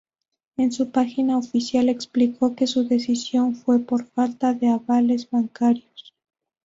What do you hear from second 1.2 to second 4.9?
oficial explicó que su decisión fue por "falta de